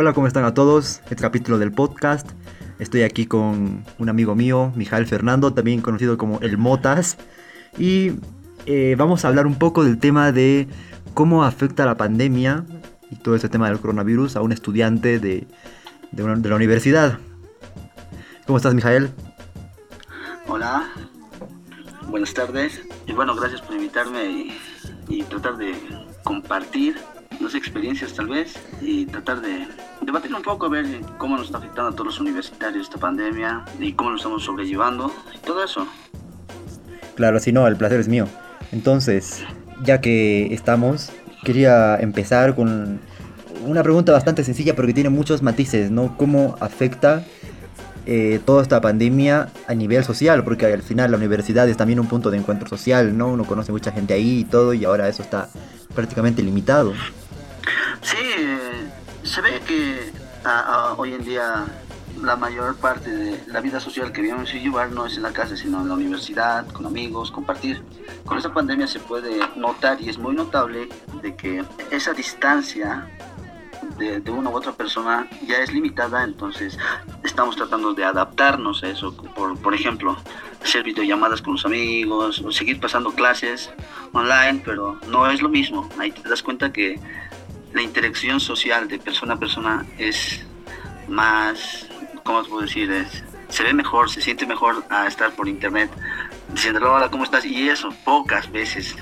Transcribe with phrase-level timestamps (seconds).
[0.00, 1.00] Hola, ¿cómo están a todos?
[1.10, 2.30] Este capítulo del podcast.
[2.78, 7.18] Estoy aquí con un amigo mío, Mijael Fernando, también conocido como El Motas.
[7.76, 8.12] Y
[8.66, 10.68] eh, vamos a hablar un poco del tema de
[11.14, 12.64] cómo afecta la pandemia
[13.10, 15.48] y todo ese tema del coronavirus a un estudiante de,
[16.12, 17.18] de, la universidad.
[18.46, 19.10] ¿Cómo estás, Mijael?
[20.46, 20.92] Hola,
[22.06, 22.82] buenas tardes.
[23.08, 24.54] Y bueno, gracias por invitarme
[25.08, 25.74] y tratar de
[26.22, 26.94] compartir
[27.40, 29.66] las experiencias tal vez y tratar de
[30.00, 30.86] debatir un poco, a ver
[31.18, 35.12] cómo nos está afectando a todos los universitarios esta pandemia y cómo lo estamos sobrellevando
[35.34, 35.86] y todo eso.
[37.14, 38.26] Claro, si no, el placer es mío.
[38.72, 39.44] Entonces,
[39.82, 41.10] ya que estamos,
[41.44, 43.00] quería empezar con
[43.64, 46.16] una pregunta bastante sencilla pero que tiene muchos matices, ¿no?
[46.16, 47.24] ¿Cómo afecta
[48.06, 50.44] eh, toda esta pandemia a nivel social?
[50.44, 53.28] Porque al final la universidad es también un punto de encuentro social, ¿no?
[53.28, 55.48] Uno conoce mucha gente ahí y todo y ahora eso está
[55.94, 56.92] prácticamente limitado.
[58.02, 58.16] Sí,
[59.22, 60.12] se ve que
[60.96, 61.66] hoy en día
[62.22, 65.32] la mayor parte de la vida social que vivimos y llevar no es en la
[65.32, 67.82] casa, sino en la universidad, con amigos, compartir.
[68.24, 70.88] Con esta pandemia se puede notar y es muy notable
[71.22, 73.08] de que esa distancia
[73.98, 76.78] de, una u otra persona ya es limitada, entonces
[77.24, 79.14] estamos tratando de adaptarnos a eso.
[79.34, 80.16] Por, por ejemplo,
[80.62, 83.70] hacer videollamadas con los amigos o seguir pasando clases
[84.12, 85.88] online, pero no es lo mismo.
[85.98, 87.00] Ahí te das cuenta que
[87.72, 90.40] la interacción social de persona a persona es
[91.08, 91.86] más,
[92.24, 92.90] ¿cómo puedo decir?
[92.90, 95.90] Es, se ve mejor, se siente mejor a estar por internet
[96.52, 97.44] diciéndole hola, ¿cómo estás?
[97.44, 98.94] Y eso, pocas veces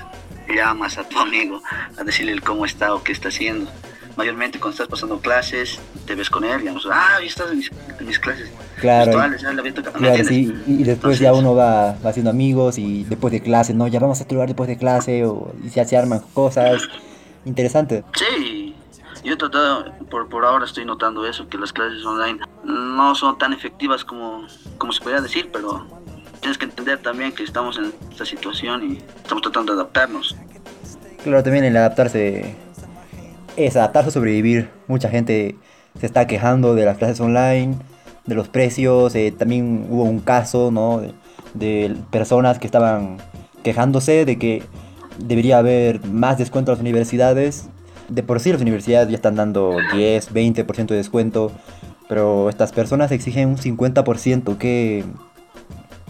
[0.47, 1.61] llamas a tu amigo
[1.97, 3.69] a decirle cómo está o qué está haciendo.
[4.15, 7.57] Mayormente cuando estás pasando clases, te ves con él, digamos, ah, ya estás en
[8.07, 8.49] mis, clases
[8.81, 13.31] claro, virtuales, ya la claro sí, y, después ya uno va, haciendo amigos y después
[13.31, 13.87] de clase, ¿no?
[13.87, 16.81] Ya vamos a lugar después de clase o, y ya se arman cosas
[17.47, 18.03] interesante.
[18.15, 18.75] Sí,
[19.23, 23.37] yo he tratado, por, por ahora estoy notando eso, que las clases online no son
[23.37, 24.45] tan efectivas como,
[24.77, 25.85] como se podría decir, pero
[26.39, 30.35] tienes que entender también que estamos en esta situación y estamos tratando de adaptarnos.
[31.23, 32.55] Claro, también el adaptarse
[33.55, 34.69] es adaptarse a sobrevivir.
[34.87, 35.57] Mucha gente
[35.99, 37.75] se está quejando de las clases online,
[38.25, 39.15] de los precios.
[39.15, 41.01] Eh, también hubo un caso, ¿no?
[41.53, 43.17] de personas que estaban
[43.63, 44.63] quejándose de que
[45.19, 47.69] debería haber más descuento a las universidades.
[48.09, 51.51] De por sí las universidades ya están dando 10, 20% de descuento,
[52.07, 54.57] pero estas personas exigen un 50%.
[54.57, 55.03] ¿Qué,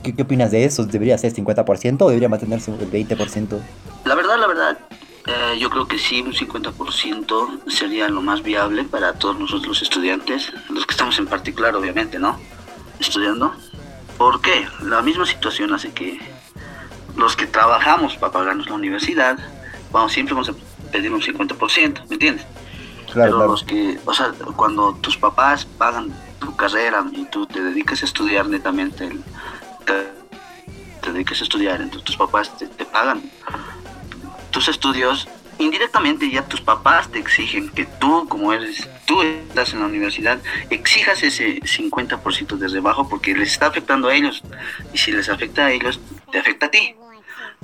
[0.03, 0.85] qué, qué opinas de eso?
[0.85, 3.59] ¿Debería ser 50% o debería mantenerse el 20%?
[4.05, 4.77] La verdad, la verdad,
[5.27, 9.81] eh, yo creo que sí, un 50% sería lo más viable para todos nosotros los
[9.81, 12.39] estudiantes, los que estamos en particular, obviamente, ¿no?
[12.99, 13.53] Estudiando.
[14.17, 14.65] ¿Por qué?
[14.83, 16.19] La misma situación hace que
[17.17, 19.37] los que trabajamos para pagarnos la universidad,
[19.91, 22.45] vamos, siempre vamos a pedir un 50%, ¿me entiendes?
[23.13, 28.03] Pero los que, o sea, cuando tus papás pagan tu carrera y tú te dedicas
[28.03, 29.09] a estudiar netamente,
[29.85, 30.07] te,
[31.01, 33.23] te dedicas a estudiar, entonces tus papás te, te pagan
[34.51, 39.79] tus estudios, indirectamente ya tus papás te exigen que tú, como eres, tú estás en
[39.79, 40.39] la universidad,
[40.69, 44.43] exijas ese 50% de rebajo porque les está afectando a ellos.
[44.93, 45.99] Y si les afecta a ellos,
[46.31, 46.95] te afecta a ti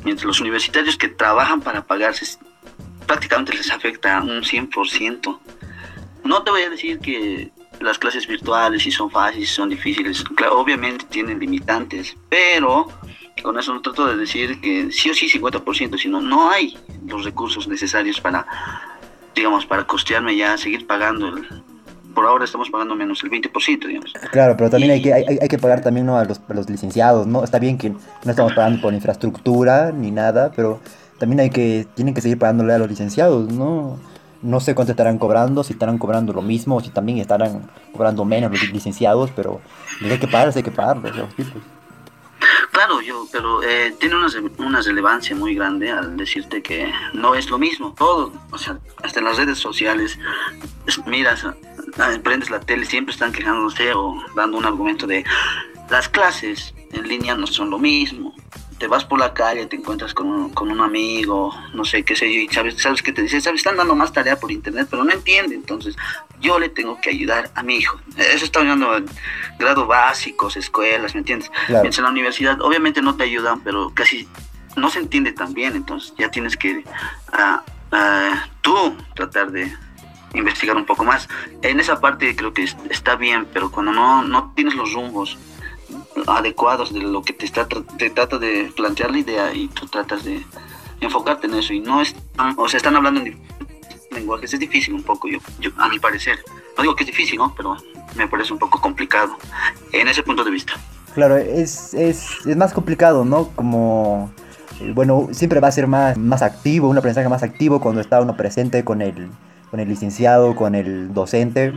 [0.04, 2.38] mientras los universitarios que trabajan para pagarse
[3.06, 5.40] prácticamente les afecta un 100%.
[6.24, 11.06] No te voy a decir que las clases virtuales si son fáciles, son difíciles, obviamente
[11.10, 12.88] tienen limitantes, pero
[13.42, 17.26] con eso no trato de decir que sí o sí 50%, sino no hay los
[17.26, 18.48] recursos necesarios para,
[19.36, 21.64] digamos, para costearme ya, seguir pagando el,
[22.14, 24.14] por ahora estamos pagando menos el 20%, digamos.
[24.32, 26.18] Claro, pero también hay, que, hay, hay, que pagar también ¿no?
[26.18, 27.44] a, los, a, los, licenciados, ¿no?
[27.44, 30.80] Está bien que no estamos pagando por infraestructura ni nada, pero
[31.20, 33.98] también hay que, tienen que seguir pagándole a los licenciados, ¿no?
[34.42, 38.26] No sé cuánto estarán cobrando, si estarán cobrando lo mismo, o si también estarán cobrando
[38.26, 39.62] menos los licenciados, pero
[40.04, 41.62] hay que pagar, hay que pagarlos, los tipos.
[42.86, 44.28] Claro, yo, pero eh, tiene una,
[44.58, 47.94] una, relevancia muy grande al decirte que no es lo mismo.
[47.98, 50.20] Todo, o sea, hasta en las redes sociales,
[51.06, 51.46] miras
[51.98, 55.24] Ah, prendes la tele, siempre están quejándose o dando un argumento de
[55.92, 58.34] las clases en línea no son lo mismo.
[58.80, 62.16] Te vas por la calle, te encuentras con un, con un amigo, no sé qué
[62.16, 64.88] sé yo, y sabes, sabes que te dice, sabes, están dando más tarea por internet,
[64.90, 65.56] pero no entiende.
[65.56, 65.96] Entonces,
[66.44, 68.00] yo le tengo que ayudar a mi hijo.
[68.18, 69.06] Eso está hablando en
[69.58, 71.50] grado básicos, escuelas, ¿me entiendes?
[71.70, 74.28] Mientras en la universidad, obviamente no te ayudan, pero casi
[74.76, 75.76] no se entiende tan bien.
[75.76, 76.84] Entonces, ya tienes que
[77.32, 79.74] ah, ah, tú tratar de
[80.34, 81.30] investigar un poco más.
[81.62, 85.38] En esa parte creo que está bien, pero cuando no, no tienes los rumbos
[86.28, 90.24] adecuados de lo que te, está, te trata de plantear la idea y tú tratas
[90.24, 90.46] de
[91.00, 92.16] enfocarte en eso y no es,
[92.58, 93.40] o sea, están hablando en
[94.14, 96.40] lenguajes, es difícil un poco, yo, yo a mi parecer.
[96.78, 97.54] No digo que es difícil, ¿no?
[97.56, 97.78] Pero
[98.16, 99.38] me parece un poco complicado
[99.92, 100.74] en ese punto de vista.
[101.14, 103.50] Claro, es, es, es más complicado, ¿no?
[103.50, 104.32] Como,
[104.82, 108.20] eh, bueno, siempre va a ser más, más activo, un aprendizaje más activo cuando está
[108.22, 109.30] uno presente con el,
[109.70, 111.74] con el licenciado, con el docente,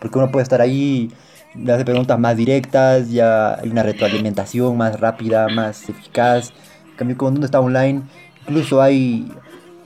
[0.00, 1.12] porque uno puede estar ahí,
[1.54, 6.50] le hace preguntas más directas, ya hay una retroalimentación más rápida, más eficaz.
[6.90, 8.02] En cambio, cuando uno está online,
[8.42, 9.32] incluso hay,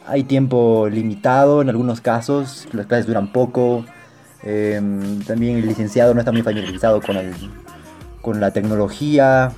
[0.07, 3.85] hay tiempo limitado en algunos casos, las clases duran poco.
[4.43, 7.33] em, también el licenciado no está muy familiarizado con, el,
[8.21, 9.53] con la tecnología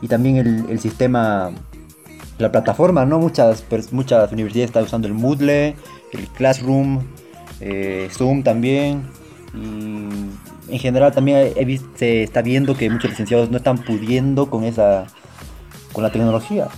[0.00, 0.36] y también
[0.68, 1.52] el, sistema,
[2.38, 3.20] la plataforma, ¿no?
[3.20, 5.76] Muchas, muchas universidades están usando el Moodle,
[6.12, 7.02] el Classroom,
[7.60, 9.04] eh, Zoom también.
[9.54, 11.52] Y en general también
[11.94, 15.06] se está viendo que muchos licenciados no están pudiendo con esa
[15.92, 16.68] con la tecnología.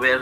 [0.00, 0.20] Ver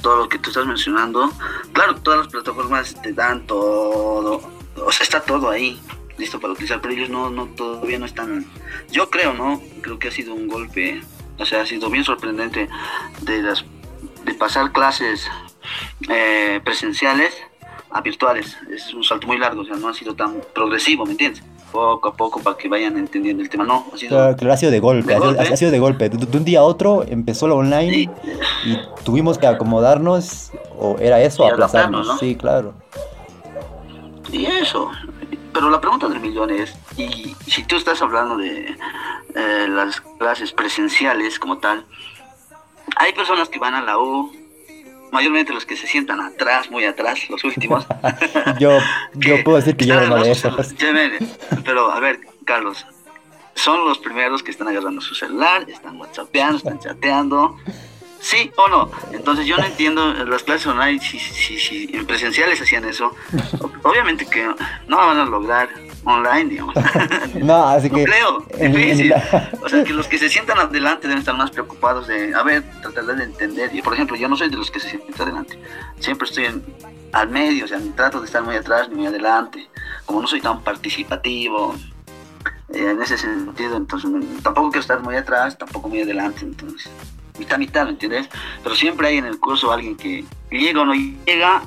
[0.00, 1.30] todo lo que tú estás mencionando.
[1.72, 4.42] Claro, todas las plataformas te dan todo,
[4.76, 5.80] o sea, está todo ahí
[6.18, 8.46] listo para utilizar, pero ellos no, no todavía no están.
[8.90, 9.60] Yo creo, ¿no?
[9.80, 11.02] Creo que ha sido un golpe,
[11.38, 12.68] o sea, ha sido bien sorprendente
[13.22, 13.64] de las
[14.24, 15.28] de pasar clases
[16.08, 17.34] eh, presenciales
[17.90, 18.56] a virtuales.
[18.70, 21.42] Es un salto muy largo, o sea, no ha sido tan progresivo, ¿me entiendes?
[21.72, 23.64] Poco a poco para que vayan entendiendo el tema.
[23.64, 25.52] No, ha sido Claro, claro, ha sido de golpe, De ha, sido, golpe.
[25.52, 26.08] ha sido de golpe.
[26.10, 28.10] De, de un día a otro empezó lo online Sí.
[28.66, 32.18] y tuvimos que acomodarnos, o era eso, Y aplazarnos.
[32.20, 32.74] Sí, claro.
[34.30, 34.90] Y eso.
[35.52, 38.74] Pero la pregunta del millón es, y si tú estás hablando de
[39.34, 41.84] eh, las clases presenciales como tal,
[42.96, 44.32] hay personas que van a la U,
[45.12, 47.86] mayormente los que se sientan atrás, muy atrás, los últimos.
[48.58, 48.78] Yo,
[49.14, 50.74] yo puedo decir que yo uno de esos.
[50.78, 51.12] Ven,
[51.64, 52.86] Pero a ver, Carlos,
[53.54, 57.56] son los primeros que están agarrando su celular, están whatsappeando, están chateando.
[58.20, 58.90] ¿Sí o no?
[59.12, 63.14] Entonces yo no entiendo eh, las clases online, si, si, si en presenciales hacían eso,
[63.82, 64.48] obviamente que
[64.86, 65.68] no van a lograr
[66.04, 66.74] online, digamos.
[67.34, 68.04] No, así No que.
[68.04, 69.08] creo, difícil.
[69.10, 72.42] la- O sea, que los que se sientan adelante deben estar más preocupados de, a
[72.42, 73.74] ver, tratar de entender.
[73.74, 75.58] Y por ejemplo, yo no soy de los que se sientan adelante.
[76.00, 76.64] Siempre estoy en,
[77.12, 79.68] al medio, o sea, ni trato de estar muy atrás ni muy adelante.
[80.06, 81.74] Como no soy tan participativo
[82.74, 84.10] eh, en ese sentido, entonces
[84.42, 86.40] tampoco quiero estar muy atrás, tampoco muy adelante.
[86.42, 86.90] Entonces,
[87.38, 88.28] mitad, mitad, ¿me entiendes?
[88.62, 91.62] Pero siempre hay en el curso alguien que llega o no llega,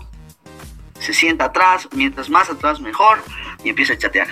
[0.99, 3.19] se sienta atrás, mientras más atrás mejor,
[3.65, 4.27] y empieza a chatear.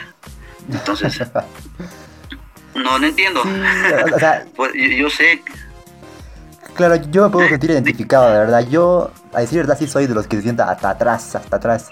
[0.71, 1.19] Entonces,
[2.75, 3.41] no, no entiendo.
[3.43, 3.49] Sí,
[4.15, 5.41] o sea, Pues, yo, yo sé,
[6.75, 8.65] claro, yo me puedo sentir identificado, de verdad.
[8.69, 11.89] Yo, a decir verdad, sí soy de los que se sienta hasta atrás, hasta atrás.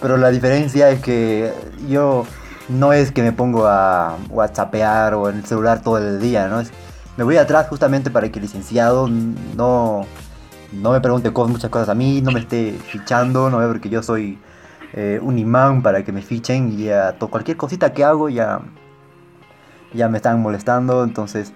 [0.00, 1.52] Pero la diferencia es que
[1.88, 2.26] yo
[2.68, 6.60] no es que me pongo a whatsappear o en el celular todo el día, ¿no?
[6.60, 6.70] Es-
[7.16, 10.04] me voy atrás justamente para que el licenciado no,
[10.72, 13.88] no me pregunte cosas, muchas cosas a mí, no me esté fichando, no ve porque
[13.88, 14.38] yo soy
[14.94, 18.60] eh, un imán para que me fichen y a to- cualquier cosita que hago ya,
[19.92, 21.52] ya me están molestando, entonces...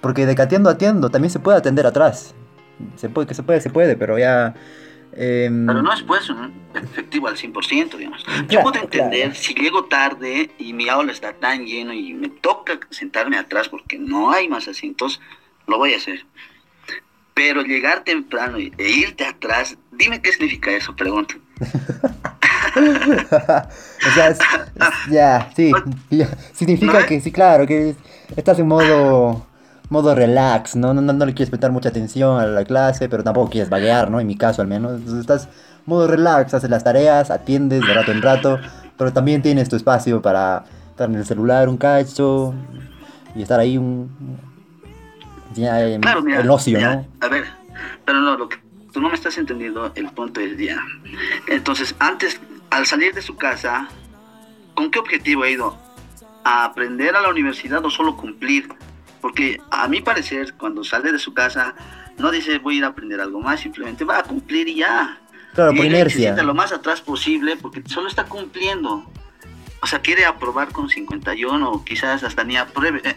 [0.00, 2.34] Porque de que atiendo, atiendo, también se puede atender atrás.
[2.96, 4.52] Se puede, que se puede, se puede, pero ya...
[5.12, 8.24] em, pero no es pues un efectivo al 100%, digamos.
[8.26, 9.34] Yo Claro, puedo entender claro.
[9.36, 13.96] si llego tarde y mi aula está tan lleno y me toca sentarme atrás porque
[13.96, 15.20] no hay más asientos,
[15.68, 16.26] lo voy a hacer.
[17.34, 21.36] Pero llegar temprano e irte atrás, dime qué significa eso, pregunto.
[22.76, 24.34] o sea,
[25.10, 25.72] ya, sí,
[26.52, 27.06] significa ¿No?
[27.06, 27.96] que sí, claro, que es-
[28.36, 29.44] estás en modo,
[29.90, 30.94] modo relax, ¿no?
[30.94, 34.10] No, no, no le quieres prestar mucha atención a la clase, pero tampoco quieres vaguear,
[34.10, 34.20] ¿no?
[34.20, 35.48] En mi caso al menos, Entonces, estás
[35.86, 38.58] modo relax, haces las tareas, atiendes de rato en rato,
[38.96, 42.54] pero también tienes tu espacio para estar en el celular un cacho
[43.34, 44.10] y estar ahí un...
[45.54, 47.06] Ya, en Claro, mira, el ocio, ¿no?
[47.20, 47.44] A ver,
[48.06, 48.56] pero no, lo que
[48.92, 50.78] tú no me estás entendiendo, el punto es ya.
[51.48, 52.40] Entonces, antes,
[52.72, 53.86] al salir de su casa,
[54.74, 55.78] ¿con qué objetivo ha ido?
[56.44, 58.68] ¿A aprender a la universidad o solo cumplir?
[59.20, 61.74] Porque a mi parecer, cuando sale de su casa,
[62.18, 65.20] no dice voy a ir a aprender algo más, simplemente va a cumplir y ya.
[65.54, 66.18] Claro, Y por inercia.
[66.18, 69.04] sienta lo más atrás posible porque solo está cumpliendo.
[69.82, 73.02] O sea, quiere aprobar con 51 o quizás hasta ni apruebe.
[73.04, 73.16] Eh,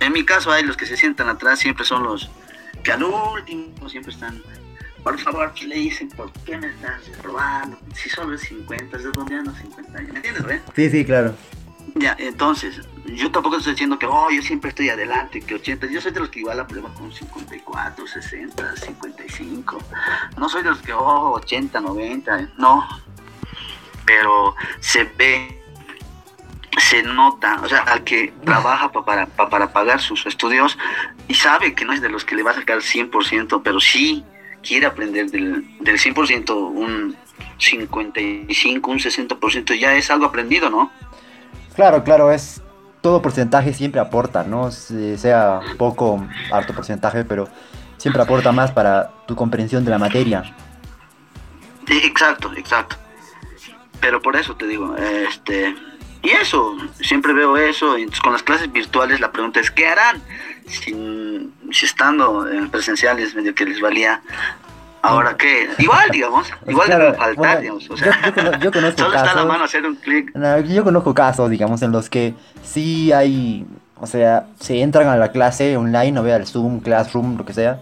[0.00, 2.28] En mi caso hay los que se sientan atrás, siempre son los
[2.82, 4.42] que al último siempre están.
[5.06, 7.78] Por favor, le dicen, ¿por qué me estás aprobando?
[7.94, 9.92] Si solo es 50, ¿de dónde ando 50?
[10.02, 10.58] ¿Me entiendes, güey?
[10.74, 11.32] Sí, sí, claro.
[11.94, 15.86] Ya, entonces, yo tampoco estoy diciendo que, oh, yo siempre estoy adelante, que 80.
[15.86, 19.78] Yo soy de los que igual aprueba con 54, 60, 55.
[20.38, 22.48] No soy de los que, oh, 80, 90.
[22.58, 22.84] No.
[24.04, 25.62] Pero se ve,
[26.78, 30.76] se nota, o sea, al que trabaja pa- para, pa- para pagar sus estudios
[31.28, 34.24] y sabe que no es de los que le va a sacar 100%, pero sí
[34.66, 37.16] quiere aprender del, del 100% un,
[37.58, 40.90] 55, un 60% ya es algo aprendido, ¿no?
[41.74, 42.62] Claro, claro, es
[43.00, 44.70] todo porcentaje siempre aporta, ¿no?
[44.70, 47.48] Sea poco, alto porcentaje, pero
[47.96, 50.54] siempre aporta más para tu comprensión de la materia.
[51.88, 52.96] Exacto, exacto.
[54.00, 55.74] Pero por eso te digo, este,
[56.22, 57.96] y eso, siempre veo eso.
[57.96, 60.20] Entonces, con las clases virtuales la pregunta es, ¿qué harán?
[60.66, 64.20] Si, si estando en presenciales medio que les valía,
[65.02, 67.88] Ahora qué, igual, digamos, igual claro, debe faltar, digamos.
[67.88, 70.32] O sea, yo, conozco solo casos, está la mano hacer un clic.
[70.66, 73.66] yo conozco casos, digamos, en los que sí hay,
[74.00, 77.52] o sea, se entran a la clase online, o vea el Zoom, Classroom, lo que
[77.52, 77.78] sea,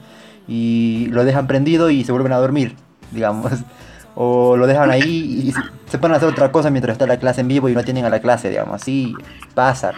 [0.47, 2.77] y lo dejan prendido y se vuelven a dormir,
[3.11, 3.53] digamos
[4.15, 5.55] o lo dejan ahí y
[5.91, 8.05] se ponen a hacer otra cosa mientras está la clase en vivo y no tienen
[8.05, 9.15] a la clase, digamos, así
[9.55, 9.93] pasa.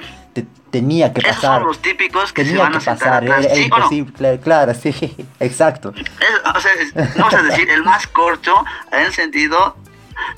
[0.70, 1.38] tenía que pasar.
[1.38, 4.74] Esos son los típicos que tenía se van que a pasar, era, era imposible, claro,
[4.74, 4.94] sí,
[5.40, 5.90] exacto.
[5.90, 6.72] o sea,
[7.16, 9.76] vamos a decir, el más corto en sentido,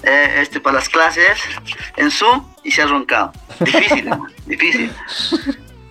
[0.03, 1.39] eh, este, para las clases
[1.97, 3.33] en Zoom y se ha roncado.
[3.61, 4.11] Difícil,
[4.47, 4.93] difícil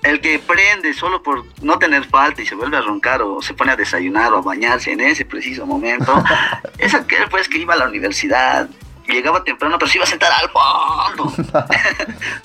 [0.07, 3.53] el que prende solo por no tener falta y se vuelve a roncar o se
[3.53, 6.23] pone a desayunar o a bañarse en ese preciso momento,
[6.77, 8.69] es aquel pues que iba a la universidad,
[9.07, 11.33] llegaba temprano pero se iba a sentar al fondo.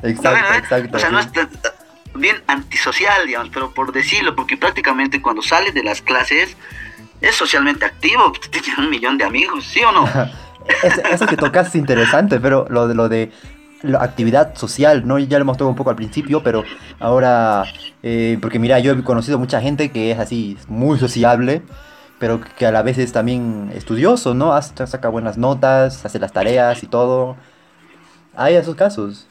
[0.02, 0.96] exacto, exacto.
[0.96, 1.28] O sea, no es
[2.14, 6.56] bien antisocial, digamos, pero por decirlo, porque prácticamente cuando sale de las clases
[7.20, 10.08] es socialmente activo, tiene un millón de amigos, ¿sí o no?
[11.10, 13.32] eso que tocas es interesante, pero lo de lo de
[13.82, 15.18] la actividad social, ¿no?
[15.18, 16.64] Ya lo hemos tocado un poco al principio, pero
[16.98, 17.64] ahora,
[18.02, 21.62] eh, porque mira, yo he conocido mucha gente que es así, muy sociable,
[22.18, 24.52] pero que a la vez es también estudioso, ¿no?
[24.52, 27.36] Hasta saca buenas notas, hace las tareas y todo.
[28.36, 29.26] Hay esos casos.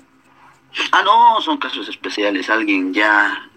[0.91, 3.49] Ah, no, son casos especiales, alguien ya...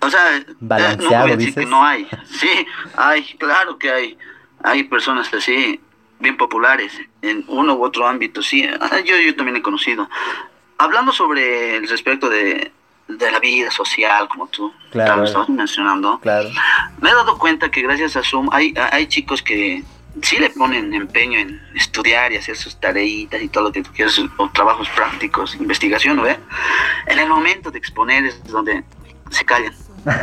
[0.00, 2.06] O sea, eh, Balanceado, no que no hay.
[2.26, 2.66] Sí,
[2.96, 4.18] hay, claro que hay.
[4.64, 5.80] Hay personas así
[6.22, 10.08] bien populares en uno u otro ámbito, sí, ah, yo, yo también he conocido.
[10.78, 12.72] Hablando sobre el respecto de,
[13.08, 16.48] la vida social, como tú claro, estabas mencionando, claro.
[17.00, 19.82] me he dado cuenta que gracias a Zoom hay, hay chicos que
[20.22, 23.90] sí le ponen empeño en estudiar y hacer sus tareitas y todo lo que tú
[23.92, 26.26] quieras, o trabajos prácticos, investigación, ¿no?
[26.26, 28.84] En el momento de exponer es donde
[29.30, 29.74] se callan.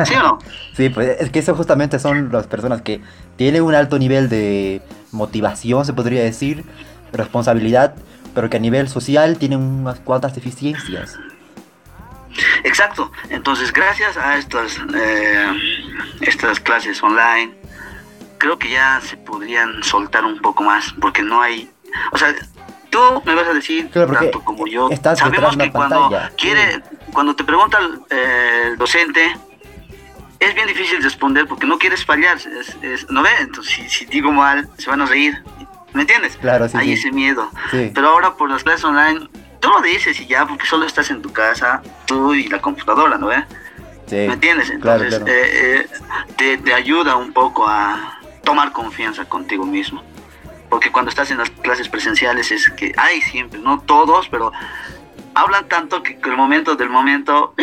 [0.06, 0.40] ¿Sí o no?
[0.76, 3.02] sí, pues es que eso justamente son las personas que
[3.36, 4.82] tienen un alto nivel de
[5.12, 6.66] motivación, se podría decir,
[7.14, 7.96] responsabilidad,
[8.36, 11.18] pero que a nivel social tienen unas cuantas deficiencias.
[12.64, 13.12] Exacto.
[13.30, 15.48] Entonces, gracias a estas, eh,
[16.22, 17.54] estas clases online,
[18.38, 21.70] creo que ya se podrían soltar un poco más, porque no hay...
[22.12, 22.34] O sea,
[22.90, 26.82] tú me vas a decir, tanto como yo, sabemos que cuando quiere,
[27.14, 29.36] cuando te pregunta eh, el docente,
[30.40, 32.38] es bien difícil responder porque no quieres fallar,
[33.10, 33.30] ¿no ve?
[33.40, 35.44] Entonces, si, digo mal, se van a reír,
[35.94, 36.38] ¿me entiendes?
[36.38, 36.78] Claro, sí.
[36.78, 37.50] Hay ese miedo.
[37.72, 39.28] Pero ahora por las clases online,
[39.60, 43.18] tú lo dices y ya, porque solo estás en tu casa, tú y la computadora,
[43.18, 43.44] ¿no ve?
[44.08, 44.16] Sí.
[44.16, 44.70] ¿Me entiendes?
[44.70, 45.88] Entonces, eh,
[46.40, 50.04] eh, te, ayuda un poco a tomar confianza contigo mismo.
[50.70, 54.52] Porque cuando estás en las clases presenciales es que hay siempre, no todos, pero
[55.34, 57.54] hablan tanto que el momento del momento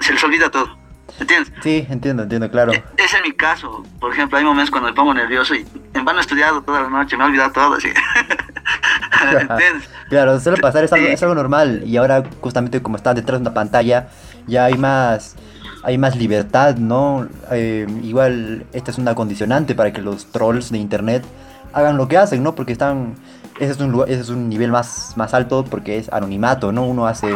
[0.00, 0.76] se les olvida todo.
[1.18, 1.52] ¿Entiendes?
[1.62, 2.72] Sí, entiendo, entiendo, claro.
[2.72, 3.82] E, ese es mi caso.
[4.00, 6.90] Por ejemplo, hay momentos cuando me pongo nervioso y en vano he estudiado toda la
[6.90, 7.88] noche, me he olvidado todo, así.
[9.30, 9.88] ¿Entiendes?
[10.08, 11.82] Claro, suele pasar, es algo, es algo normal.
[11.86, 14.08] Y ahora, justamente como está detrás de una pantalla,
[14.46, 15.36] ya hay más
[15.86, 17.28] hay más libertad, ¿no?
[17.52, 21.24] Eh, igual esta es una condicionante para que los trolls de internet
[21.72, 22.56] hagan lo que hacen, ¿no?
[22.56, 23.14] Porque están
[23.58, 26.86] ese es un, ese es un nivel más, más alto porque es anonimato, ¿no?
[26.86, 27.34] Uno hace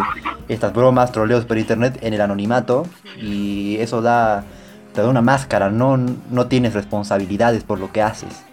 [0.49, 2.87] estas bromas, troleos por internet en el anonimato
[3.17, 4.45] y eso da,
[4.95, 8.45] te da una máscara, no, no tienes responsabilidades por lo que haces.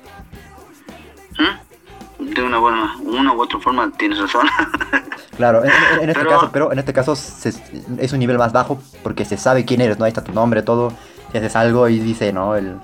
[1.38, 2.34] ¿Mm?
[2.34, 4.48] De una buena, una u otra forma tienes razón.
[5.38, 9.38] claro, en, este caso, pero en este caso es un nivel más bajo porque se
[9.38, 10.06] sabe quién eres, ¿no?
[10.06, 10.94] Ahí está tu nombre, todo.
[11.32, 12.56] Si haces algo y dice, ¿no?
[12.56, 12.78] El,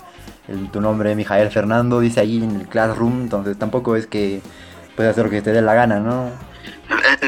[0.48, 4.42] el, tu nombre, Mijael Fernando, dice ahí en el classroom, entonces tampoco es que
[4.96, 6.30] puedes hacer lo que te dé la gana, ¿no?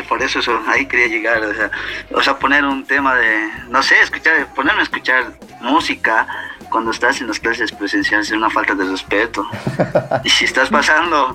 [0.08, 1.70] Por eso, eso ahí quería llegar, o sea,
[2.12, 6.26] o sea, poner un tema de, no sé, escuchar, ponerme a escuchar música
[6.70, 9.46] cuando estás en las clases presenciales es una falta de respeto.
[10.24, 11.34] y si estás pasando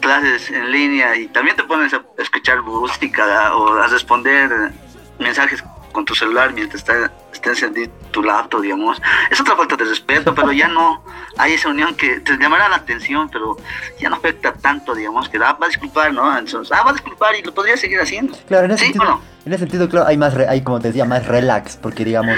[0.00, 4.72] clases en línea y también te pones a escuchar música o a responder
[5.18, 5.62] mensajes
[5.94, 9.00] con tu celular mientras está, está encendido tu laptop, digamos.
[9.30, 11.02] Es otra falta de respeto, pero ya no
[11.38, 13.56] hay esa unión que te llamará la atención, pero
[13.98, 16.36] ya no afecta tanto, digamos, que ah, va a disculpar, ¿no?
[16.36, 18.36] Entonces, ah, va a disculpar y lo podría seguir haciendo.
[18.46, 21.26] Claro, en ese sentido, en ese sentido, claro, hay más, hay como te decía, más
[21.26, 22.36] relax, porque digamos,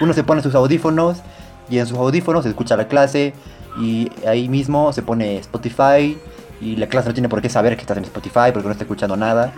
[0.00, 1.18] uno, se pone sus audífonos
[1.68, 3.34] y en sus audífonos se escucha la clase
[3.78, 6.18] y ahí mismo se pone Spotify
[6.60, 8.84] y la clase no tiene por qué saber que estás en Spotify porque no está
[8.84, 9.52] escuchando nada.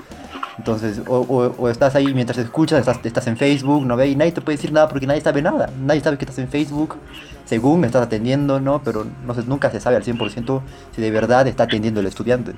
[0.59, 4.09] Entonces, o, estás ahí mientras escuchas, estás, estás en Facebook, ¿no ve?
[4.09, 5.71] Y nadie te puede decir nada porque nadie sabe nada.
[5.79, 6.97] Nadie sabe que estás en Facebook,
[7.45, 8.83] según estás atendiendo, ¿no?
[8.83, 10.63] Pero no sé, nunca se sabe al 100%
[10.95, 12.55] si de verdad está atendiendo el estudiante.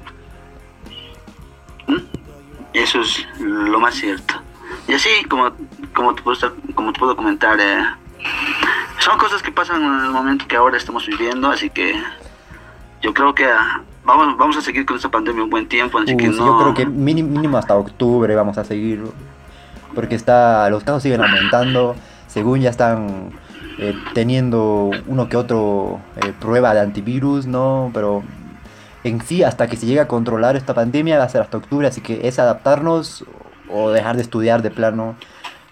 [2.72, 4.34] Eso es lo más cierto.
[4.86, 5.50] Y así, como,
[5.92, 7.82] como, te, puedo como te puedo comentar, eh,
[9.00, 12.00] son cosas que pasan en el momento que ahora estamos viviendo, así que
[13.02, 13.48] yo creo que
[14.08, 15.98] vamos, vamos a seguir con esta pandemia un buen tiempo.
[15.98, 16.36] Así que no...
[16.36, 19.04] Yo creo que mínimo, hasta octubre vamos a seguir,
[19.94, 21.94] porque está los casos siguen aumentando,
[22.26, 23.30] según ya están
[23.78, 27.90] eh, teniendo uno que otro eh, prueba de antivirus, ¿no?
[27.92, 28.22] Pero
[29.04, 31.86] en sí, hasta que se llegue a controlar esta pandemia va a ser hasta octubre,
[31.86, 33.24] así que es adaptarnos
[33.70, 35.14] o dejar de estudiar de plano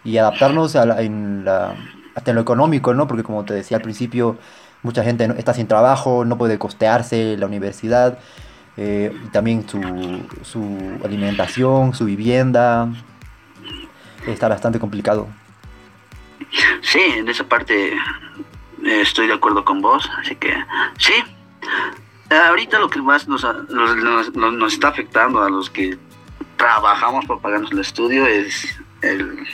[0.05, 1.75] y adaptarnos a en la,
[2.15, 3.07] hasta en lo económico, ¿no?
[3.09, 4.37] Porque como te decía al principio,
[4.87, 8.19] mucha gente está sin trabajo, no puede costearse la universidad,
[8.77, 9.81] eh, también su,
[10.43, 10.63] su
[11.05, 12.89] alimentación, su vivienda,
[14.27, 15.29] está bastante complicado.
[16.83, 20.55] Sí, en esa parte eh, estoy de acuerdo con vos, así que
[20.99, 21.15] sí.
[22.31, 25.97] Ahorita lo que más nos, nos, nos, está afectando a los que
[26.57, 29.47] trabajamos para pagarnos el estudio es el,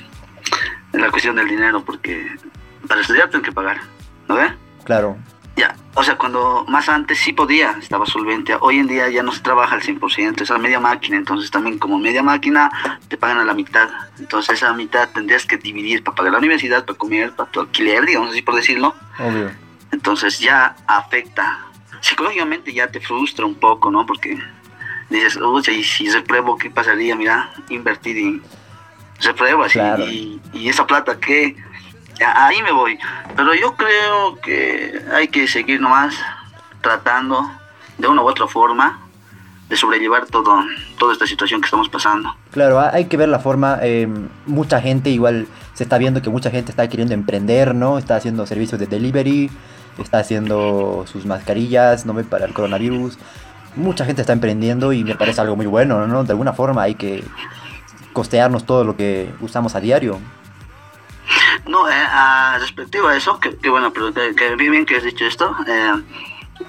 [0.92, 2.34] la cuestión del dinero, porque
[2.88, 3.78] para estudiar tengo que pagar,
[4.28, 4.52] ¿no ve?
[4.84, 5.16] Claro.
[5.54, 8.56] Ya, o sea, cuando más antes sí podía, estaba solvente.
[8.60, 11.16] Hoy en día ya no se trabaja al 100%, es a media máquina.
[11.18, 12.70] Entonces también como media máquina
[13.08, 13.88] te pagan a la mitad.
[14.18, 18.06] Entonces esa mitad tendrías que dividir para pagar la universidad, para comer, para tu alquiler,
[18.06, 18.94] digamos así por decirlo.
[19.18, 19.50] Obvio.
[19.90, 21.66] Entonces ya afecta.
[22.00, 24.06] Psicológicamente ya te frustra un poco, ¿no?
[24.06, 24.38] Porque
[25.10, 27.14] dices, oye, si repruebo, ¿qué pasaría?
[27.14, 28.42] Mira, invertir y
[29.20, 29.78] repruebo así.
[29.78, 31.54] Y, y esa plata, ¿qué?
[32.24, 32.98] Ahí me voy.
[33.36, 36.14] Pero yo creo que hay que seguir nomás
[36.80, 37.50] tratando
[37.98, 39.00] de una u otra forma
[39.68, 40.62] de sobrellevar todo,
[40.98, 42.34] toda esta situación que estamos pasando.
[42.50, 44.06] Claro, hay que ver la forma, eh,
[44.44, 47.96] mucha gente igual se está viendo que mucha gente está queriendo emprender, ¿no?
[47.96, 49.50] Está haciendo servicios de delivery,
[49.98, 52.14] está haciendo sus mascarillas, ¿no?
[52.24, 53.18] Para el coronavirus.
[53.74, 56.24] Mucha gente está emprendiendo y me parece algo muy bueno, ¿no?
[56.24, 57.24] De alguna forma hay que
[58.12, 60.18] costearnos todo lo que usamos a diario.
[61.66, 65.24] No, eh, a respecto a eso, que, bueno, pero que, bien, bien que has dicho
[65.24, 66.02] esto, eh,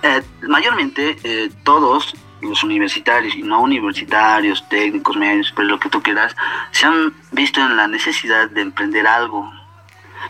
[0.03, 6.35] eh, mayormente todos los universitarios y no universitarios, técnicos, medios, pero lo que tú quieras,
[6.71, 9.51] se han visto en la necesidad de emprender algo.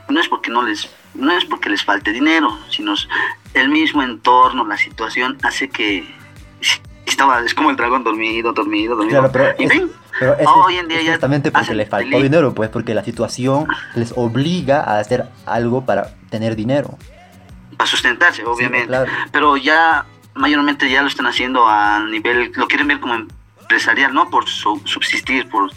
[0.09, 2.93] No es porque no les, no es porque les falte dinero, sino
[3.53, 6.07] el mismo entorno, la situación hace que
[7.05, 9.29] estaba, es como el dragón dormido, dormido, dormido.
[9.57, 12.93] y ven, pero es, hoy en día es justamente porque les faltó dinero, pues porque
[12.93, 16.97] la situación les obliga a hacer algo para tener dinero.
[17.77, 18.93] Para sustentarse, obviamente.
[19.31, 24.29] Pero ya mayormente ya lo están haciendo a nivel, lo quieren ver como empresarial, no
[24.29, 25.71] por subsistir, por,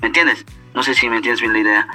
[0.00, 0.44] ¿me entiendes?
[0.74, 1.88] No sé si me entiendes bien la idea.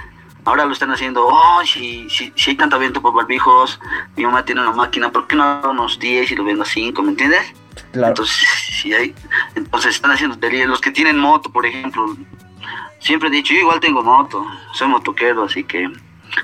[0.46, 3.80] Ahora lo están haciendo, oh, si, si, si hay tanto viento por barbijos,
[4.16, 7.04] mi mamá tiene una máquina, ¿por qué no unos 10 y lo vendo a 5,
[7.04, 7.54] ¿me entiendes?
[8.06, 8.48] Entonces,
[8.82, 9.16] si hay,
[9.56, 12.16] entonces están haciendo Los que tienen moto, por ejemplo,
[13.00, 15.90] siempre he dicho, yo igual tengo moto, soy motoquero, así que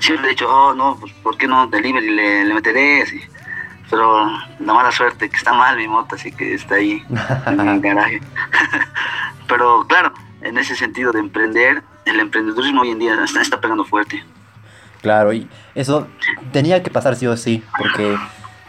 [0.00, 3.02] siempre he dicho, oh, no, pues, ¿por qué no delivery le, le meteré?
[3.02, 3.20] Así.
[3.90, 4.26] Pero
[4.58, 7.04] la mala suerte que está mal mi moto, así que está ahí
[7.46, 8.20] en el garaje.
[9.46, 13.84] Pero claro, en ese sentido de emprender, el emprendedurismo hoy en día está, está pegando
[13.84, 14.24] fuerte.
[15.02, 16.08] Claro, y eso
[16.52, 18.16] tenía que pasar sí o sí, porque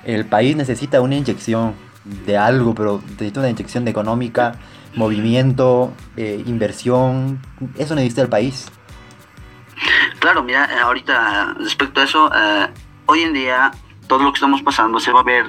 [0.03, 1.73] el país necesita una inyección
[2.05, 4.55] de algo, pero necesita una inyección de económica,
[4.95, 7.39] movimiento, eh, inversión.
[7.77, 8.71] Eso necesita el país.
[10.19, 12.67] Claro, mira, eh, ahorita respecto a eso, eh,
[13.07, 13.71] hoy en día
[14.07, 15.45] todo lo que estamos pasando se va a ver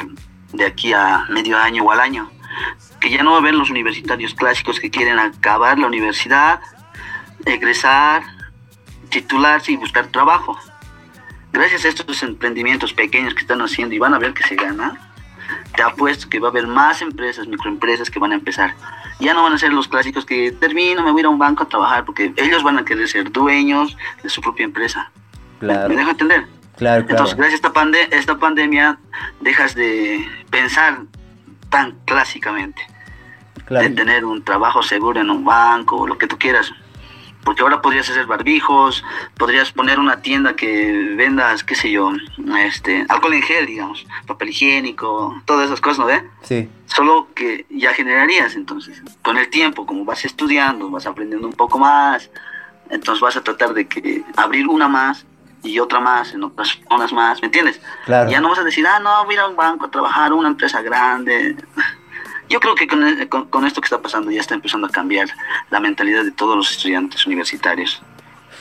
[0.53, 2.31] de aquí a medio año o al año.
[3.01, 6.61] Que ya no va a haber los universitarios clásicos que quieren acabar la universidad,
[7.45, 8.23] egresar,
[9.11, 10.59] titularse y buscar trabajo.
[11.53, 15.06] Gracias a estos emprendimientos pequeños que están haciendo y van a ver que se gana,
[15.77, 18.75] te apuesto que va a haber más empresas, microempresas que van a empezar.
[19.21, 21.39] Ya no van a ser los clásicos que termino, me voy a ir a un
[21.39, 25.11] banco a trabajar, porque ellos van a querer ser dueños de su propia empresa.
[25.61, 25.89] Claro.
[25.89, 26.47] ¿Me, dejo entender?
[26.77, 28.99] Claro, Entonces, gracias a esta, pande esta pandemia,
[29.41, 31.01] dejas de pensar
[31.71, 32.83] tan clásicamente.
[33.69, 36.73] De tener un trabajo seguro en un banco, o lo que tú quieras
[37.47, 39.05] porque ahora podrías hacer barbijos,
[39.39, 42.11] podrías poner una tienda que vendas, qué sé yo,
[42.59, 46.25] este, alcohol en gel, digamos, papel higiénico, todas esas cosas, ¿no ve?
[46.43, 46.69] Sí.
[46.87, 51.79] Solo que ya generarías, entonces, con el tiempo, como vas estudiando, vas aprendiendo un poco
[51.79, 52.29] más,
[52.91, 55.25] entonces vas a tratar de que abrir una más
[55.63, 57.81] y otra más en otras zonas más, ¿me entiendes?
[58.07, 58.29] Claro.
[58.29, 60.33] Ya no vas a decir, ah, no, voy a ir a un banco a trabajar,
[60.33, 61.55] una empresa grande.
[62.49, 65.29] Yo creo que con, con, con, esto que está pasando ya está empezando a cambiar
[65.71, 68.03] la mentalidad de todos los estudiantes universitarios.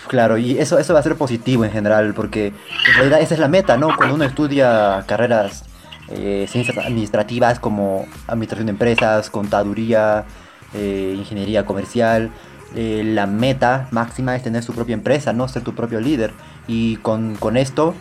[0.07, 3.39] Claro, y eso, eso va a ser positivo en general, porque en realidad esa es
[3.39, 3.95] la meta, ¿no?
[3.95, 5.65] Cuando uno estudia carreras
[6.07, 10.25] eh, ciencias administrativas como administración de empresas, contaduría,
[10.73, 12.29] eh, ingeniería comercial,
[12.75, 15.47] eh, la meta máxima es tener su propia empresa, ¿no?
[15.47, 16.33] Ser tu propio líder.
[16.67, 17.95] Y con, con esto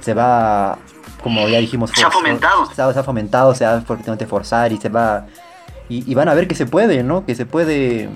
[0.00, 0.78] se va,
[1.22, 2.66] como ya dijimos, se ha fomentado.
[2.74, 5.26] Se ha, se ha fomentado, se va fuertemente forzar y se va...
[5.88, 7.26] Y, y, van a ver que se puede, ¿no?
[7.26, 8.08] Que se puede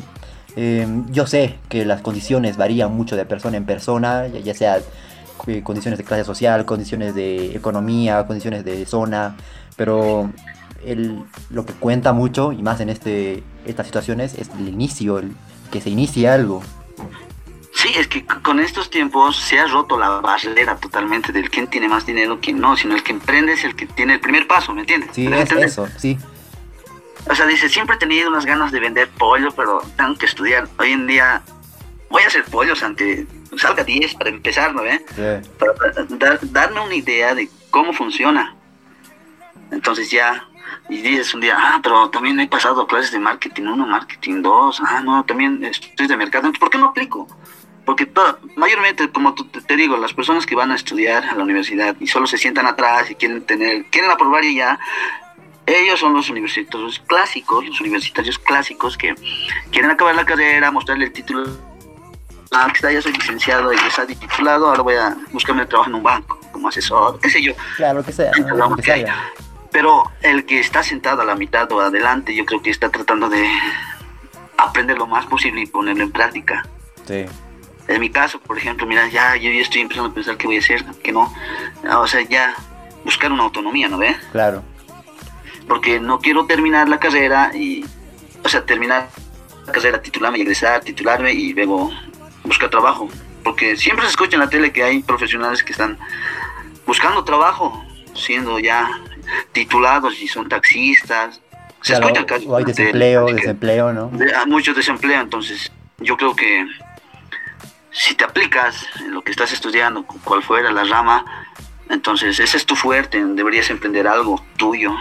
[0.57, 4.79] Em, yo sé que las condiciones varían mucho de persona en persona, ya, sea
[5.47, 9.37] eh, condiciones de clase social, condiciones de economía, condiciones de zona,
[9.77, 10.31] pero
[10.87, 15.33] el, lo que cuenta mucho, y más en este, estas situaciones, es el inicio, el,
[15.73, 16.63] que se inicie algo.
[17.85, 21.87] Sí, es que con estos tiempos se ha roto la barrera totalmente del quién tiene
[21.87, 24.73] más dinero, quién no, sino el que emprende es el que tiene el primer paso,
[24.73, 25.11] ¿me entiendes?
[25.13, 26.19] Sí, es eso, sí.
[27.29, 30.67] O sea, dice, siempre he tenido unas ganas de vender pollo, pero tengo que estudiar.
[30.79, 31.43] Hoy en día
[32.09, 33.27] voy a hacer pollos aunque
[33.59, 35.05] salga 10 para empezar, ¿no ve?
[35.59, 35.75] Para
[36.41, 38.57] darme una idea de cómo funciona.
[39.71, 40.49] Entonces ya,
[40.89, 44.81] y dices un día, ah, pero también he pasado clases de marketing 1, marketing 2,
[44.87, 46.47] ah, no, también estoy de mercado.
[46.47, 47.29] Entonces, ¿por qué no aplico?
[47.85, 48.09] Porque
[48.57, 52.27] mayormente, como te, digo, las personas que van a estudiar a la universidad y solo
[52.27, 54.79] se sientan atrás y quieren tener, quieren aprobar y ya,
[55.67, 59.15] ellos son los universitarios clásicos, los universitarios clásicos que
[59.71, 61.45] quieren acabar la carrera, mostrarle el título.
[62.53, 66.03] Ah, está, ya soy licenciado y está titulado, ahora voy a buscarme trabajo en un
[66.03, 67.53] banco como asesor, qué sé yo.
[67.77, 69.33] Claro, que sea, lo que sea.
[69.73, 73.29] Pero el que está sentado a la mitad o adelante, yo creo que está tratando
[73.29, 73.45] de
[74.57, 76.65] aprender lo más posible y ponerlo en práctica.
[77.07, 77.27] Sí.
[77.89, 80.57] En mi caso, por ejemplo, mira, ya yo ya estoy empezando a pensar qué voy
[80.57, 81.33] a hacer, que no.
[81.99, 82.55] O sea, ya
[83.05, 84.17] buscar una autonomía, ¿no ve?
[84.33, 84.63] Claro
[85.69, 87.85] porque no quiero terminar la carrera y,
[88.45, 89.09] o sea, terminar
[89.67, 91.91] la carrera, titularme y egresar, titularme y luego
[92.45, 93.09] buscar trabajo.
[93.43, 95.99] Porque siempre se escucha en la tele que hay profesionales que están
[96.87, 98.89] buscando trabajo, siendo ya
[99.53, 101.41] titulados y son taxistas.
[101.81, 104.11] Se escucha o hay desempleo, desempleo, ¿no?
[104.47, 106.67] mucho desempleo, entonces yo creo que
[107.95, 111.25] si te aplicas en lo que estás estudiando, cual fuera la rama,
[111.89, 114.93] entonces ese es tu fuerte, deberías emprender algo tuyo,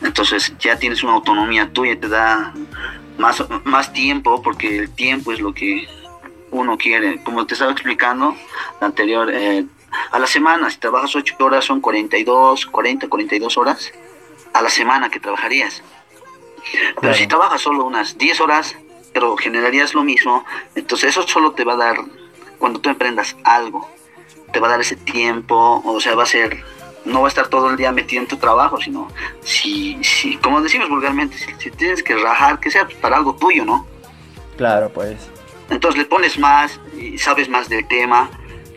[0.00, 2.54] entonces ya tienes una autonomía tuya, te da
[3.18, 5.88] más, más tiempo, porque el tiempo es lo que
[6.50, 7.22] uno quiere.
[7.22, 8.36] Como te estaba explicando
[8.80, 9.64] la anterior, eh,
[10.10, 13.92] a la semana, si trabajas 8 horas, son 42, 40, 42 horas
[14.52, 15.82] a la semana que trabajarías.
[17.00, 18.76] Pero si trabajas solo unas 10 horas,
[19.12, 20.44] pero generarías lo mismo,
[20.74, 21.96] entonces eso solo te va a dar,
[22.58, 23.88] cuando tú emprendas algo,
[24.52, 26.62] te va a dar ese tiempo, o sea, va a ser
[27.04, 29.08] no va a estar todo el día metido en tu trabajo, sino
[29.42, 33.86] si, si como decimos vulgarmente, si, tienes que rajar, que sea para algo tuyo, ¿no?
[34.56, 35.28] Claro, pues.
[35.70, 38.30] Entonces le pones más y sabes más del tema,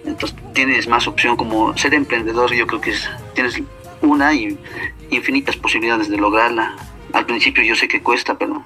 [0.06, 3.62] entonces tienes más opción como ser emprendedor, yo creo que es, tienes
[4.02, 4.58] una y
[5.10, 6.76] infinitas posibilidades de lograrla.
[7.14, 8.64] Al principio yo sé que cuesta, pero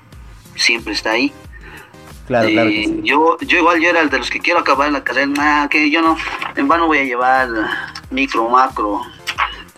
[0.56, 1.34] siempre está ahí.
[2.30, 5.68] Claro, claro yo, yo igual yo era el de los que quiero acabar la carrera,
[5.68, 6.16] que yo no,
[6.56, 7.50] en vano voy a llevar
[8.12, 9.02] micro, macro,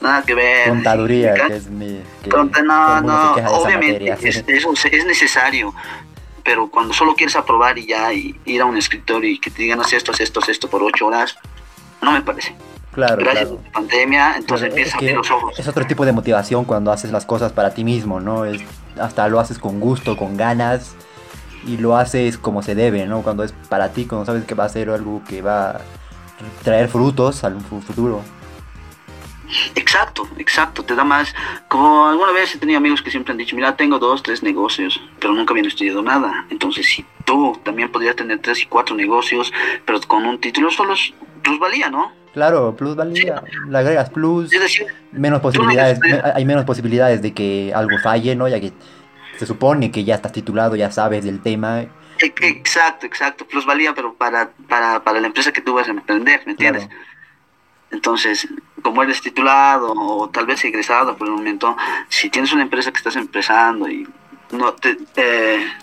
[0.02, 0.68] nada que ver.
[0.68, 2.02] Contaduría, que es mi.
[2.28, 5.74] no, no, obviamente es, es, necesario,
[6.44, 9.62] pero cuando solo quieres aprobar y ya, y ir a un escritorio y que te
[9.62, 11.38] digan, haz esto, haz esto, haz esto por ocho horas,
[12.02, 12.54] no me parece.
[12.92, 15.58] Claro, Gracias a la pandemia, entonces empieza a abrir los ojos.
[15.58, 18.44] Es otro tipo de motivación cuando haces las cosas para ti mismo, ¿no?
[18.44, 18.62] Es,
[19.00, 20.98] hasta lo haces con gusto, con ganas,
[21.65, 23.21] y lo haces como se debe, ¿no?
[23.21, 25.82] Cuando es para ti, cuando sabes que va a ser algo que va a
[26.63, 28.21] traer frutos al futuro.
[29.76, 31.34] Exacto, exacto, te da más.
[31.67, 35.02] Como alguna vez he tenido amigos que siempre han dicho, mira, tengo dos, tres negocios,
[35.19, 36.45] pero nunca habían estudiado nada.
[36.50, 39.52] Entonces, si tú también podrías tener tres y cuatro negocios,
[39.86, 42.13] pero con un título solo es plusvalía, ¿no?
[42.34, 44.50] Claro, plusvalía, le agregas plus,
[45.12, 46.00] menos posibilidades,
[46.34, 48.47] hay menos posibilidades de que algo falle, ¿no?
[48.47, 48.71] Ya que
[49.41, 51.82] se supone que ya estás titulado, ya sabes del tema.
[51.82, 56.43] E, exacto, exacto, plusvalía, pero para, para, para la empresa que tú vas a emprender,
[56.45, 56.88] ¿me entiendes?
[57.89, 58.47] Entonces,
[58.84, 61.75] como eres titulado o tal vez egresado por el momento,
[62.08, 64.08] si tienes una empresa que estás empezando y
[64.51, 64.95] no te,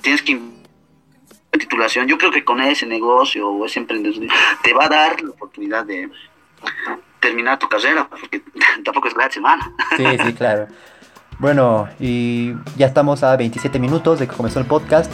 [0.03, 0.41] tienes que
[1.59, 4.23] titulación, yo creo que con ese negocio o ese emprendedor
[4.63, 6.09] te va a dar la oportunidad de
[7.19, 8.41] terminar tu carrera, porque
[8.85, 9.75] tampoco es gratis, semana.
[9.97, 10.69] Sí, sí, claro.
[11.39, 15.11] Bueno, y ya estamos a 27 minutos de que comenzó el podcast.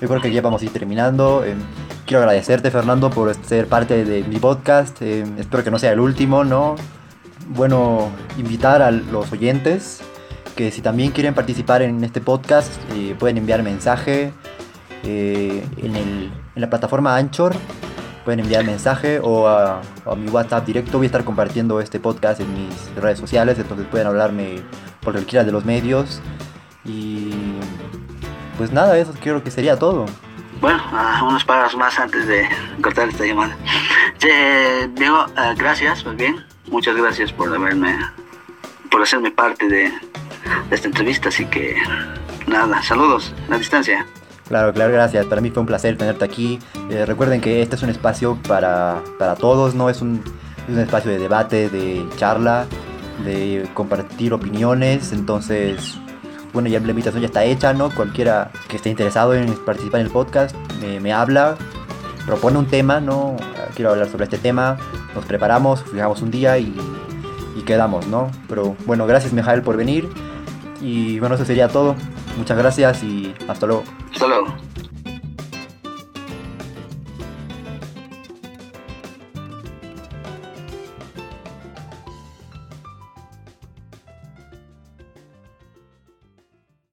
[0.00, 1.44] Yo creo que ya vamos a ir terminando.
[1.44, 1.54] Eh,
[2.06, 5.00] quiero agradecerte, Fernando, por ser parte de mi podcast.
[5.00, 6.76] Eh, espero que no sea el último, ¿no?
[7.48, 10.00] bueno invitar a los oyentes
[10.56, 14.32] que si también quieren participar en este podcast, eh, pueden enviar mensaje
[15.02, 17.54] eh, en, el, en, la plataforma Anchor.
[18.24, 20.98] Pueden enviar mensaje o a, a, mi WhatsApp directo.
[20.98, 24.62] Voy a estar compartiendo este podcast en mis redes sociales, entonces pueden hablarme
[25.00, 26.20] por cualquiera de los medios.
[26.84, 27.32] Y
[28.56, 30.06] pues nada, eso creo que sería todo.
[30.60, 32.48] Bueno, uh, unos palabras más antes de
[32.80, 33.56] cortar esta llamada.
[34.94, 36.44] Diego, uh, gracias, bien.
[36.68, 37.98] Muchas gracias por haberme,
[38.90, 39.90] por hacerme parte de,
[40.68, 41.30] de esta entrevista.
[41.30, 41.76] Así que
[42.46, 44.06] nada, saludos a distancia.
[44.52, 45.24] Claro, claro, gracias.
[45.24, 46.58] Para mí fue un placer tenerte aquí.
[46.90, 50.22] Eh, recuerden que este es un espacio para, para todos, no es un,
[50.68, 52.66] un espacio de debate, de charla,
[53.24, 55.14] de compartir opiniones.
[55.14, 55.96] Entonces,
[56.52, 57.88] bueno, ya la invitación ya está hecha, ¿no?
[57.94, 60.54] Cualquiera que esté interesado en participar en el podcast
[61.00, 61.56] me, habla,
[62.26, 63.36] propone un tema, ¿no?
[63.74, 64.76] Quiero hablar sobre este tema,
[65.14, 66.76] nos preparamos, fijamos un día y,
[67.56, 68.30] y quedamos, ¿no?
[68.50, 70.10] Pero bueno, gracias Mijael por venir
[70.82, 71.96] y bueno, eso sería todo.
[72.36, 73.84] Muchas gracias y hasta luego.
[74.12, 74.46] Hasta luego.